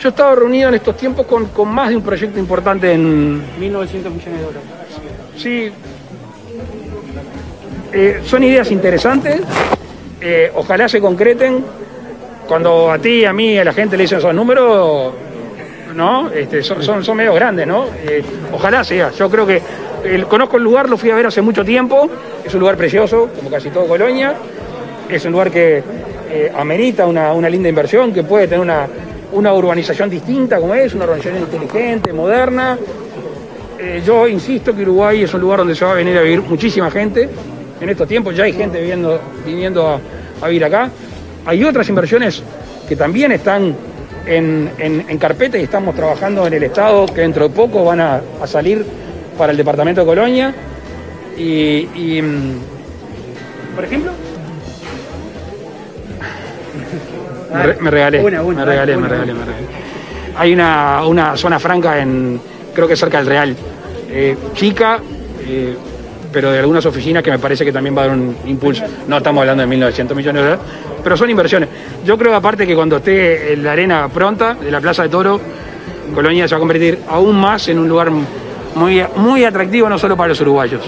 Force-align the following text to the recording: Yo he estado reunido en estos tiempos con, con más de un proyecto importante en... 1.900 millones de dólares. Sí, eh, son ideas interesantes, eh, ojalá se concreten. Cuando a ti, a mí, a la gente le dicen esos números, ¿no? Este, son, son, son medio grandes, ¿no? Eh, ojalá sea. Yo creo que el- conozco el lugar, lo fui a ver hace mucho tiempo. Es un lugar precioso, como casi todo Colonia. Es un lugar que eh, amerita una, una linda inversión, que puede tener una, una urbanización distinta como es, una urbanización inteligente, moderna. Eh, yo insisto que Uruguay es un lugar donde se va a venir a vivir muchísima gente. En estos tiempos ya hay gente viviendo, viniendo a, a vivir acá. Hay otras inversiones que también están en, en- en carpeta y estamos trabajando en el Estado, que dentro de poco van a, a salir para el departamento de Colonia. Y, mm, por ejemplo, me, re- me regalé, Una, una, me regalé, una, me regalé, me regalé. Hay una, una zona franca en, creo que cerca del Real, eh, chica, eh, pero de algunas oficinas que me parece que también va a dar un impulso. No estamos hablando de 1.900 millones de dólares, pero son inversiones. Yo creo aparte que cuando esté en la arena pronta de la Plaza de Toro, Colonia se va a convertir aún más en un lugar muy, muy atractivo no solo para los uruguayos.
Yo 0.00 0.08
he 0.08 0.10
estado 0.10 0.34
reunido 0.36 0.68
en 0.68 0.74
estos 0.74 0.96
tiempos 0.96 1.26
con, 1.26 1.46
con 1.46 1.68
más 1.68 1.88
de 1.88 1.96
un 1.96 2.02
proyecto 2.02 2.38
importante 2.38 2.92
en... 2.92 3.40
1.900 3.58 3.60
millones 3.60 4.24
de 4.24 4.42
dólares. 4.42 4.62
Sí, 5.36 5.70
eh, 7.92 8.20
son 8.24 8.42
ideas 8.44 8.70
interesantes, 8.70 9.40
eh, 10.20 10.50
ojalá 10.54 10.88
se 10.88 11.00
concreten. 11.00 11.64
Cuando 12.46 12.92
a 12.92 12.98
ti, 12.98 13.24
a 13.24 13.32
mí, 13.32 13.58
a 13.58 13.64
la 13.64 13.72
gente 13.72 13.96
le 13.96 14.04
dicen 14.04 14.18
esos 14.18 14.32
números, 14.32 15.12
¿no? 15.94 16.30
Este, 16.30 16.62
son, 16.62 16.80
son, 16.82 17.02
son 17.04 17.16
medio 17.16 17.34
grandes, 17.34 17.66
¿no? 17.66 17.86
Eh, 18.04 18.22
ojalá 18.52 18.84
sea. 18.84 19.10
Yo 19.10 19.28
creo 19.28 19.44
que 19.46 19.60
el- 20.04 20.26
conozco 20.26 20.56
el 20.56 20.62
lugar, 20.62 20.88
lo 20.88 20.96
fui 20.96 21.10
a 21.10 21.16
ver 21.16 21.26
hace 21.26 21.42
mucho 21.42 21.64
tiempo. 21.64 22.08
Es 22.44 22.54
un 22.54 22.60
lugar 22.60 22.76
precioso, 22.76 23.30
como 23.34 23.50
casi 23.50 23.70
todo 23.70 23.86
Colonia. 23.88 24.34
Es 25.08 25.24
un 25.24 25.32
lugar 25.32 25.50
que 25.50 25.82
eh, 26.30 26.52
amerita 26.56 27.04
una, 27.06 27.32
una 27.32 27.48
linda 27.48 27.68
inversión, 27.68 28.12
que 28.12 28.22
puede 28.22 28.46
tener 28.46 28.60
una, 28.60 28.86
una 29.32 29.52
urbanización 29.52 30.08
distinta 30.10 30.58
como 30.58 30.74
es, 30.74 30.94
una 30.94 31.04
urbanización 31.04 31.42
inteligente, 31.42 32.12
moderna. 32.12 32.78
Eh, 33.78 34.02
yo 34.06 34.26
insisto 34.26 34.74
que 34.74 34.82
Uruguay 34.82 35.22
es 35.22 35.34
un 35.34 35.40
lugar 35.40 35.58
donde 35.60 35.74
se 35.74 35.84
va 35.84 35.92
a 35.92 35.94
venir 35.94 36.16
a 36.16 36.22
vivir 36.22 36.42
muchísima 36.42 36.90
gente. 36.90 37.28
En 37.80 37.88
estos 37.88 38.08
tiempos 38.08 38.34
ya 38.34 38.44
hay 38.44 38.52
gente 38.52 38.80
viviendo, 38.80 39.20
viniendo 39.44 39.86
a, 39.86 40.00
a 40.40 40.46
vivir 40.48 40.64
acá. 40.64 40.90
Hay 41.44 41.62
otras 41.64 41.88
inversiones 41.88 42.42
que 42.88 42.96
también 42.96 43.32
están 43.32 43.74
en, 44.26 44.70
en- 44.78 45.04
en 45.08 45.18
carpeta 45.18 45.58
y 45.58 45.62
estamos 45.62 45.94
trabajando 45.94 46.46
en 46.46 46.54
el 46.54 46.62
Estado, 46.62 47.06
que 47.06 47.20
dentro 47.20 47.48
de 47.48 47.54
poco 47.54 47.84
van 47.84 48.00
a, 48.00 48.20
a 48.40 48.46
salir 48.46 48.84
para 49.36 49.52
el 49.52 49.58
departamento 49.58 50.00
de 50.00 50.06
Colonia. 50.06 50.54
Y, 51.36 52.20
mm, 52.22 53.74
por 53.74 53.84
ejemplo, 53.84 54.12
me, 57.54 57.62
re- 57.62 57.76
me 57.80 57.90
regalé, 57.90 58.20
Una, 58.24 58.42
una, 58.42 58.58
me 58.60 58.64
regalé, 58.64 58.96
una, 58.96 59.02
me 59.02 59.08
regalé, 59.14 59.32
me 59.34 59.44
regalé. 59.44 59.66
Hay 60.36 60.52
una, 60.52 61.04
una 61.06 61.36
zona 61.36 61.58
franca 61.58 61.98
en, 62.00 62.40
creo 62.74 62.86
que 62.86 62.96
cerca 62.96 63.18
del 63.18 63.26
Real, 63.26 63.56
eh, 64.10 64.36
chica, 64.54 65.00
eh, 65.46 65.74
pero 66.32 66.50
de 66.52 66.58
algunas 66.58 66.84
oficinas 66.84 67.22
que 67.22 67.30
me 67.30 67.38
parece 67.38 67.64
que 67.64 67.72
también 67.72 67.96
va 67.96 68.02
a 68.02 68.06
dar 68.08 68.16
un 68.16 68.36
impulso. 68.46 68.84
No 69.08 69.16
estamos 69.16 69.40
hablando 69.40 69.66
de 69.66 69.76
1.900 69.76 70.14
millones 70.14 70.42
de 70.42 70.48
dólares, 70.50 70.58
pero 71.02 71.16
son 71.16 71.30
inversiones. 71.30 71.68
Yo 72.04 72.18
creo 72.18 72.34
aparte 72.34 72.66
que 72.66 72.74
cuando 72.74 72.96
esté 72.98 73.54
en 73.54 73.62
la 73.64 73.72
arena 73.72 74.08
pronta 74.08 74.54
de 74.54 74.70
la 74.70 74.80
Plaza 74.80 75.04
de 75.04 75.08
Toro, 75.08 75.40
Colonia 76.14 76.46
se 76.46 76.54
va 76.54 76.58
a 76.58 76.60
convertir 76.60 76.98
aún 77.08 77.36
más 77.40 77.66
en 77.68 77.78
un 77.78 77.88
lugar 77.88 78.10
muy, 78.10 79.02
muy 79.16 79.44
atractivo 79.44 79.88
no 79.88 79.98
solo 79.98 80.16
para 80.16 80.28
los 80.28 80.40
uruguayos. 80.42 80.82